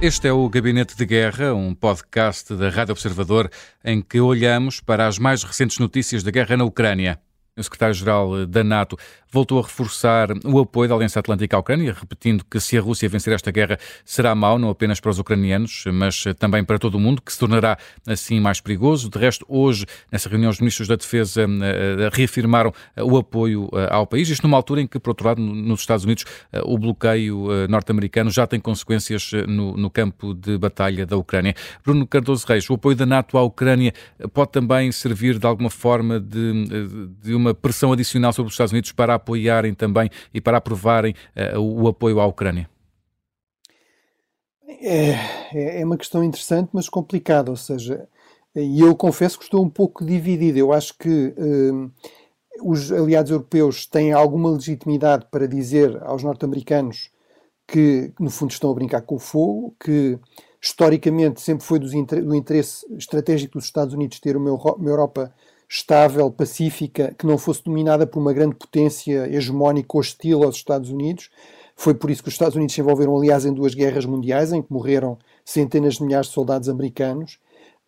[0.00, 3.50] Este é o Gabinete de Guerra, um podcast da Rádio Observador
[3.82, 7.18] em que olhamos para as mais recentes notícias da guerra na Ucrânia.
[7.56, 8.98] O secretário-geral da NATO
[9.36, 13.06] voltou a reforçar o apoio da Aliança Atlântica à Ucrânia, repetindo que se a Rússia
[13.06, 16.98] vencer esta guerra será mau não apenas para os ucranianos, mas também para todo o
[16.98, 17.76] mundo, que se tornará
[18.06, 19.10] assim mais perigoso.
[19.10, 23.88] De resto, hoje, nessa reunião, os ministros da Defesa eh, reafirmaram eh, o apoio eh,
[23.90, 26.24] ao país, isto numa altura em que, por outro lado, nos Estados Unidos,
[26.64, 31.54] o bloqueio norte-americano já tem consequências no, no campo de batalha da Ucrânia.
[31.84, 33.92] Bruno Cardoso Reis, o apoio da NATO à Ucrânia
[34.32, 38.92] pode também servir de alguma forma de, de uma pressão adicional sobre os Estados Unidos
[38.92, 41.14] para apoiarem também e para aprovarem
[41.54, 42.70] uh, o apoio à Ucrânia?
[44.68, 45.10] É,
[45.52, 47.50] é, é uma questão interessante, mas complicada.
[47.50, 48.08] Ou seja,
[48.54, 50.58] e eu confesso que estou um pouco dividido.
[50.58, 51.90] Eu acho que uh,
[52.62, 57.10] os aliados europeus têm alguma legitimidade para dizer aos norte-americanos
[57.66, 60.18] que, no fundo, estão a brincar com o fogo, que
[60.62, 65.32] historicamente sempre foi do interesse estratégico dos Estados Unidos ter uma Europa
[65.68, 71.30] estável, pacífica, que não fosse dominada por uma grande potência hegemónica hostil aos Estados Unidos.
[71.74, 74.62] Foi por isso que os Estados Unidos se envolveram, aliás, em duas guerras mundiais, em
[74.62, 77.38] que morreram centenas de milhares de soldados americanos.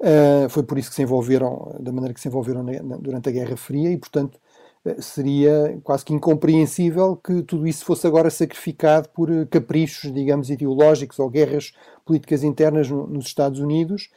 [0.01, 3.29] Uh, foi por isso que se envolveram, da maneira que se envolveram na, na, durante
[3.29, 4.39] a Guerra Fria, e, portanto,
[4.85, 11.19] uh, seria quase que incompreensível que tudo isso fosse agora sacrificado por caprichos, digamos, ideológicos
[11.19, 11.73] ou guerras
[12.05, 14.11] políticas internas no, nos Estados Unidos.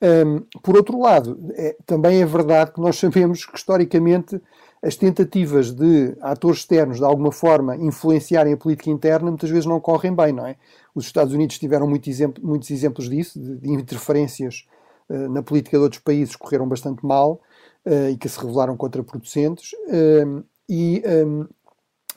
[0.00, 4.40] Um, por outro lado, é, também é verdade que nós sabemos que, historicamente,
[4.82, 9.80] as tentativas de atores externos, de alguma forma, influenciarem a política interna, muitas vezes não
[9.80, 10.56] correm bem, não é?
[10.94, 14.66] Os Estados Unidos tiveram muito exemplo, muitos exemplos disso, de, de interferências
[15.08, 17.40] uh, na política de outros países que correram bastante mal
[17.84, 19.72] uh, e que se revelaram contraproducentes.
[19.88, 21.46] Uh, e, um,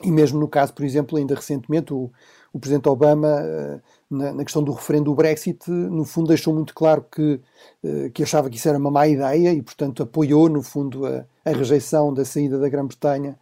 [0.04, 2.12] e mesmo no caso, por exemplo, ainda recentemente, o,
[2.52, 3.80] o Presidente Obama
[4.12, 7.40] na, na, questão do referendo do Brexit, no fundo deixou muito claro que,
[7.82, 11.24] eh, que achava que isso era uma má ideia e, portanto, apoiou, no fundo, a,
[11.44, 13.38] a rejeição da saída da Grã-Bretanha.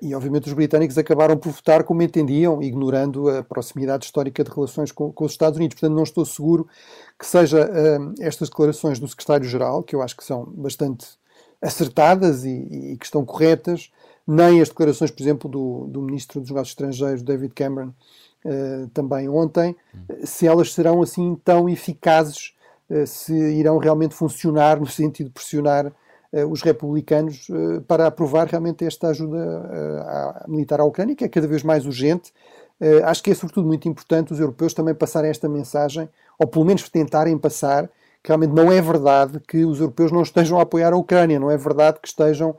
[0.00, 4.90] E, obviamente, os britânicos acabaram por votar como entendiam, ignorando a proximidade histórica de relações
[4.90, 5.74] com, com os Estados Unidos.
[5.74, 6.66] Portanto, não estou seguro
[7.18, 11.06] que seja uh, estas declarações do secretário-geral, que eu acho que são bastante
[11.60, 13.90] acertadas e, e, que estão corretas,
[14.26, 17.92] nem as declarações, por exemplo, do, do ministro dos Negócios Estrangeiros, David Cameron,
[18.44, 19.76] uh, também ontem,
[20.24, 22.54] se elas serão assim tão eficazes,
[22.90, 25.92] uh, se irão realmente funcionar no sentido de pressionar
[26.50, 27.46] os republicanos
[27.86, 32.32] para aprovar realmente esta ajuda militar à Ucrânia, que é cada vez mais urgente.
[33.04, 36.88] acho que é sobretudo muito importante os europeus também passarem esta mensagem, ou pelo menos
[36.88, 37.88] tentarem passar,
[38.24, 41.50] que realmente não é verdade que os europeus não estejam a apoiar a Ucrânia, não
[41.50, 42.56] é verdade que estejam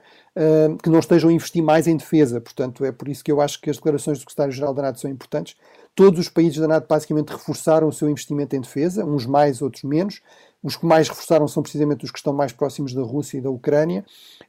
[0.83, 2.41] que não estejam a investir mais em defesa.
[2.41, 5.09] Portanto, é por isso que eu acho que as declarações do secretário-geral da NATO são
[5.09, 5.55] importantes.
[5.95, 9.83] Todos os países da NATO basicamente reforçaram o seu investimento em defesa, uns mais, outros
[9.83, 10.21] menos.
[10.61, 13.49] Os que mais reforçaram são precisamente os que estão mais próximos da Rússia e da
[13.49, 14.03] Ucrânia.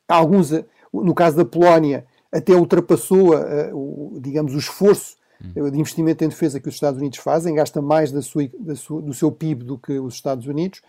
[0.09, 5.70] Alguns, eh, no caso da Polónia, até ultrapassou, uh, o, digamos, o esforço hum.
[5.70, 9.02] de investimento em defesa que os Estados Unidos fazem, gasta mais da sua, da sua,
[9.02, 10.80] do seu PIB do que os Estados Unidos.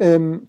[0.00, 0.40] Um,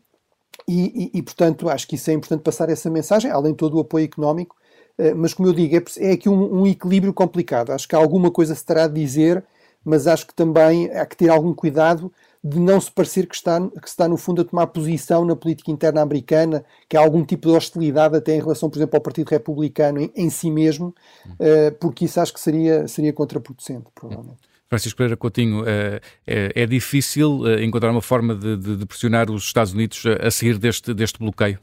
[0.68, 3.78] e, e, e, portanto, acho que isso é importante passar essa mensagem, além de todo
[3.78, 4.56] o apoio económico.
[4.98, 7.72] Uh, mas, como eu digo, é, é aqui um, um, equilíbrio complicado.
[7.72, 9.44] Acho que alguma coisa se terá de dizer
[9.88, 12.12] mas acho que também há que ter algum cuidado
[12.44, 15.72] de não se parecer que está, que está, no fundo, a tomar posição na política
[15.72, 19.30] interna americana, que há algum tipo de hostilidade até em relação, por exemplo, ao Partido
[19.30, 20.94] Republicano em, em si mesmo,
[21.28, 24.40] uh, porque isso acho que seria, seria contraproducente, provavelmente.
[24.70, 29.72] Francisco Pereira Coutinho, é, é, difícil encontrar uma forma de, de, de pressionar os Estados
[29.72, 31.58] Unidos a, a sair deste, deste bloqueio?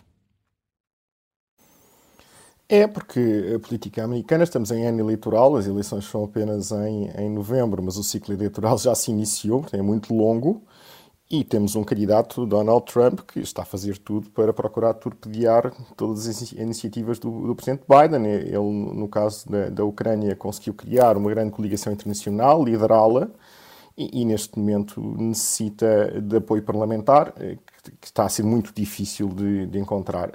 [2.74, 7.30] É, porque a política americana, estamos em ano eleitoral, as eleições são apenas em, em
[7.30, 10.60] novembro, mas o ciclo eleitoral já se iniciou, é muito longo,
[11.30, 16.26] e temos um candidato, Donald Trump, que está a fazer tudo para procurar torpedear todas
[16.26, 18.26] as iniciativas do, do presidente Biden.
[18.26, 23.28] Ele, no caso da, da Ucrânia, conseguiu criar uma grande coligação internacional, liderá-la,
[23.96, 28.72] e, e, neste momento necessita de apoio parlamentar, eh, que, que está a ser muito
[28.74, 30.32] difícil de, de encontrar.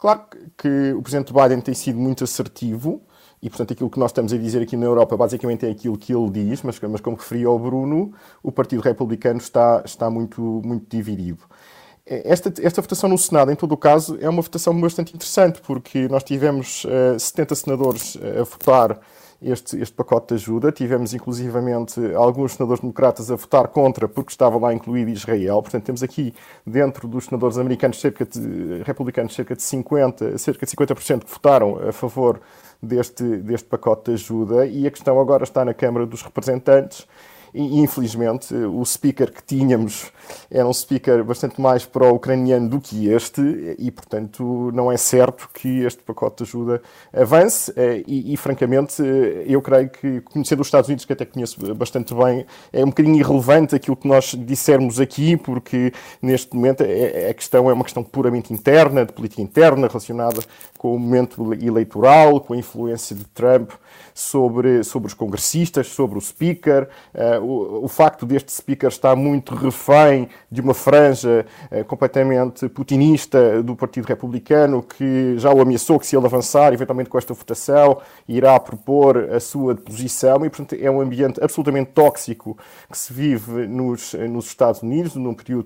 [0.00, 0.22] Claro
[0.56, 3.02] que o presidente Biden tem sido muito assertivo
[3.42, 6.14] e, portanto, aquilo que nós estamos a dizer aqui na Europa basicamente é aquilo que
[6.14, 8.12] ele diz, mas, mas como referia o Bruno,
[8.42, 11.44] o Partido Republicano está, está muito, muito dividido.
[12.06, 16.08] Esta, esta votação no Senado, em todo o caso, é uma votação bastante interessante, porque
[16.08, 18.98] nós tivemos uh, eh, 70 senadores a votar
[19.42, 20.72] este, este pacote de ajuda.
[20.72, 25.62] Tivemos, inclusivamente, alguns senadores democratas a votar contra, porque estava lá incluído Israel.
[25.62, 26.34] Portanto, temos aqui,
[26.66, 31.78] dentro dos senadores americanos, cerca de, republicanos, cerca de 50%, cerca de 50% que votaram
[31.88, 32.40] a favor
[32.82, 34.66] deste, deste pacote de ajuda.
[34.66, 37.06] E a questão agora está na Câmara dos Representantes
[37.54, 40.12] infelizmente o speaker que tínhamos
[40.50, 43.40] era um speaker bastante mais pró-ucraniano do que este
[43.78, 46.82] e, portanto, não é certo que este pacote de ajuda
[47.12, 49.02] avance eh, e, e, francamente,
[49.46, 53.16] eu creio que, conhecendo os Estados Unidos, que até conheço bastante bem, é um bocadinho
[53.16, 57.84] irrelevante aquilo que nós dissermos aqui, porque neste momento é, é, a questão é uma
[57.84, 60.40] questão puramente interna, de política interna, relacionada
[60.78, 63.70] com o momento eleitoral, com a influência de Trump
[64.14, 69.54] sobre, sobre os congressistas, sobre o speaker, uh, o, o, facto deste speaker estar muito
[69.54, 76.06] refém de uma franja uh, completamente putinista do Partido Republicano, que já o ameaçou que
[76.06, 80.90] se ele avançar, eventualmente com esta votação, irá propor a sua deposição, e portanto é
[80.90, 82.56] um ambiente absolutamente tóxico
[82.90, 85.64] que se vive nos, nos Estados Unidos, num período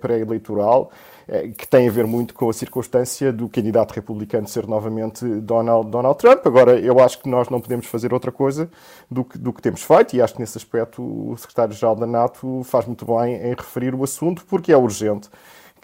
[0.00, 0.86] pré-eleitoral.
[0.86, 1.15] Pré eh,
[1.58, 6.18] que tem a ver muito com a circunstância do candidato republicano ser novamente Donald, Donald
[6.18, 6.46] Trump.
[6.46, 8.70] Agora, eu acho que nós não podemos fazer outra coisa
[9.10, 12.62] do que, do que temos feito, e acho que nesse aspecto o secretário-geral da NATO
[12.64, 15.28] faz muito bem em referir o assunto, porque é urgente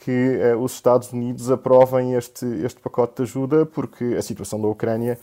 [0.04, 4.66] que uh, os Estados Unidos aprovem este, este pacote de ajuda, porque a situação da
[4.66, 5.18] Ucrânia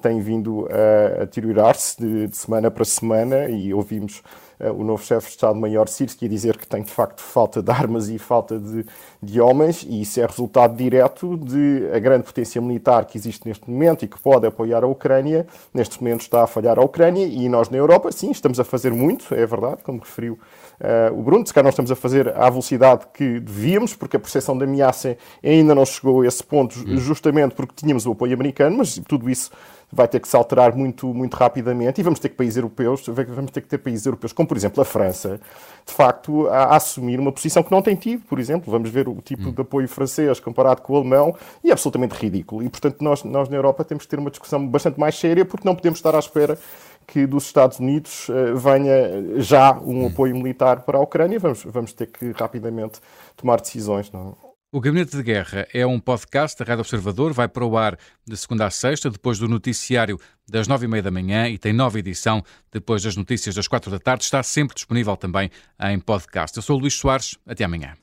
[0.00, 4.22] tem vindo a, deteriorar-se de, de, semana para semana e ouvimos
[4.70, 8.08] o novo chefe de Estado-Maior Sirski a dizer que tem de facto falta de armas
[8.08, 8.84] e falta de,
[9.22, 13.68] de homens, e isso é resultado direto de a grande potência militar que existe neste
[13.70, 15.46] momento e que pode apoiar a Ucrânia.
[15.72, 18.92] Neste momento está a falhar a Ucrânia e nós na Europa, sim, estamos a fazer
[18.92, 20.38] muito, é verdade, como referiu
[20.80, 21.46] uh, o Bruno.
[21.46, 25.16] Se calhar nós estamos a fazer à velocidade que devíamos, porque a percepção de ameaça
[25.42, 26.96] ainda não chegou a esse ponto, hum.
[26.98, 29.50] justamente porque tínhamos o apoio americano, mas tudo isso
[29.92, 33.50] vai ter que se alterar muito, muito rapidamente e vamos ter que países europeus, vamos
[33.50, 35.38] ter que ter países europeus, como por exemplo a França,
[35.84, 39.06] de facto, a, a assumir uma posição que não tem tido, por exemplo, vamos ver
[39.06, 39.52] o tipo hum.
[39.52, 42.62] de apoio francês comparado com o alemão e é absolutamente ridículo.
[42.62, 45.68] E portanto nós, nós na Europa temos que ter uma discussão bastante mais séria porque
[45.68, 46.58] não podemos estar à espera
[47.06, 50.06] que dos Estados Unidos uh, venha já um hum.
[50.06, 51.38] apoio militar para a Ucrânia.
[51.38, 53.00] Vamos, vamos ter que rapidamente
[53.36, 54.10] tomar decisões.
[54.10, 54.51] Não é?
[54.74, 58.34] O Gabinete de Guerra é um podcast da Rádio Observador, vai para o ar de
[58.38, 61.98] segunda a sexta, depois do noticiário das nove e meia da manhã e tem nova
[61.98, 62.42] edição
[62.72, 64.24] depois das notícias das quatro da tarde.
[64.24, 66.56] Está sempre disponível também em podcast.
[66.56, 67.98] Eu sou o Luís Soares, até amanhã.